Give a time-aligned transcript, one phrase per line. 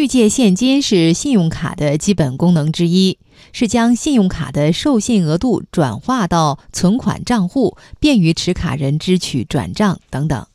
[0.00, 3.18] 预借现金是信用卡的基本功能之一，
[3.52, 10.46] 是将信用卡的授信额度转化到存款账户，便于持卡人支取、转账等等。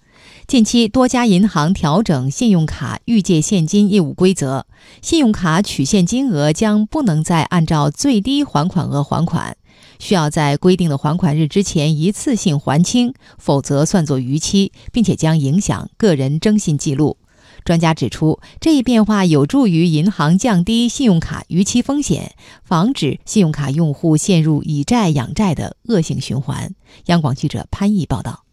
[0.47, 4.65] 近期，多家银行调整信用卡预借现金业务规则，
[5.03, 9.55] 信用卡取现金额将不能再按照最低还款额还款，
[9.99, 17.17] 需要在规定的还款日之前一次性还清，否则算作逾期，并且将影响个人征信记录。
[17.65, 26.75] 专家指出，这一变化有助于银行降低信用卡逾期风险，防止信用卡用户陷入以债养债的恶性循环。
[27.07, 28.43] 央广记者潘毅报道。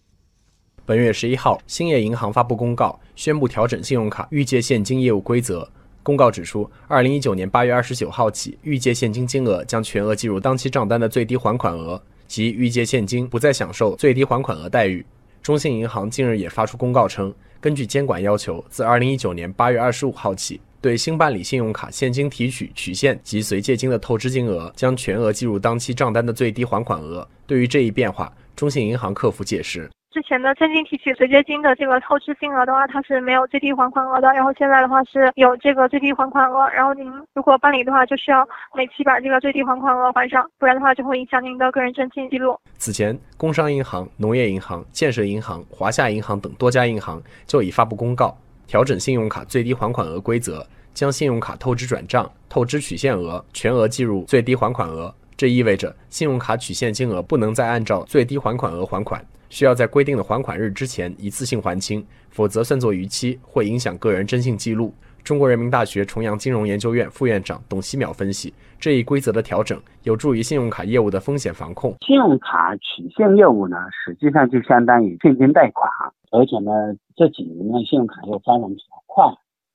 [0.87, 5.71] 本月十一号，兴业银行发布公告，宣布调整信用卡预借现金业务规则。
[6.03, 15.05] 公告指出，二零一九年八月二十九号起，预借现金金额将全额计入当期账单的最低还款额，即预借现金不再享受最低还款额待遇。
[15.43, 27.27] 中信银行近日也发出公告称，根据监管要求，自二零一九年八月二十五号起，对新办理信用卡现金提取、取现及随借金的透支金额，将全额计入当期账单的最低还款额。
[27.45, 29.91] 对于这一变化，中信银行客服解释。
[30.13, 34.29] 之前的现金提取、随借金的这个透支金额的话，它是没有最低还款额的。
[34.35, 38.47] 然后现在的话是有这个最低还款额，然后您如果办理的话，就需要
[38.77, 42.55] 每期把这个最低还款额还上，不然的话就会影响您的个人征信记录。
[42.77, 55.13] 此前，工商银行、农业银行、建设银行、华夏银行等多家银行就已发布公告，调整信用卡最低还款额规则，将信用卡透支转账、透支取现额全额计入最低还款额。
[55.35, 59.25] 这意味着信用卡取现金额不能再按照最低还款额还款。
[59.53, 64.95] 需要在规定的还款日之前一次性还清，否则算作逾期，会影响个人征信记录。
[65.23, 71.95] 中国人民大学重阳金融研究院副院长董希淼分析，这一规则的调整有助于信用卡业务的风险防控。
[72.01, 75.87] 信用卡取现业务呢，实际上就相当于现金贷款，
[76.31, 76.73] 而且呢，
[77.15, 79.27] 这几年呢，信用卡又发展比较快，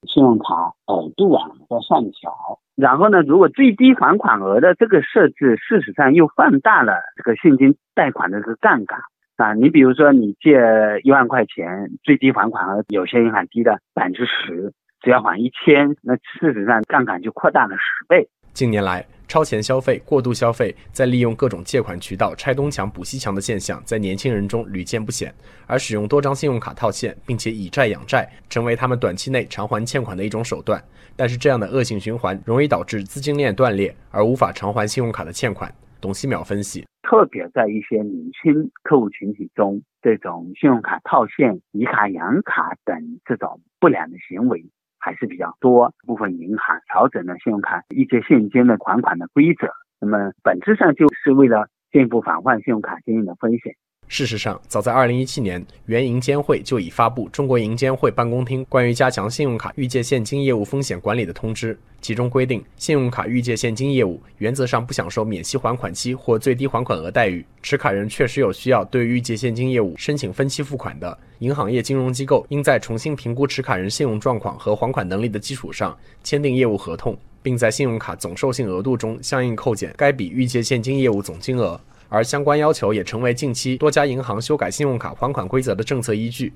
[0.08, 2.34] 信用卡额度啊在上调，
[2.76, 9.00] 然后呢，如果最低还款额的这个设置，事实上又放大了这个现金贷款的这个杠杆。
[9.38, 10.60] 啊，你比如说你借
[11.04, 18.28] 一万块钱，最低还款额有些银行低的百分之十，只要还一千，那事实上杠杆就扩大了十倍。
[18.52, 25.32] 近年来，超前消费、过度消费，在利用各种借款渠道拆东墙补西墙的现象，在年轻人中屡见不鲜。
[25.68, 30.84] 而使用多张信用卡套现，并且以债养债，成为他们短期内偿还欠款的一种手段。
[31.16, 35.72] 但是，这样的恶性循环容易导致资金链断裂，而无法偿还信用卡的欠款。
[36.02, 36.84] 董希淼分析。
[37.08, 44.66] 特别在一些年轻客户群体中，这种信用卡套现、以卡养卡等这种不良的行为
[45.00, 45.94] 还是比较多。
[46.06, 49.70] 部分银行调整了信用卡一些现金的还款的规则，
[50.02, 53.74] 那么本质上就是为了进一步防范信用卡经营的风险。
[54.08, 67.46] 事实上，早在2017年，原银监会就已发布《中国银监会办公厅关于加强信用卡预借现金业务风险管理的通知》，其中规定，信用卡预借现金业务原则上不享受免息还款期或最低还款额待遇。
[67.62, 81.80] 持卡人确实有需要对预借现金业务申请分期付款的，银行业金融机构应在重新评估持卡人信用状况和还款能力的基础上，签订业务合同，并在信用卡总授信额度中相应扣减该笔预借现金业务总金额。
[82.10, 86.54] 而相关要求也成为近期多家银行修改信用卡还款规则的政策依据。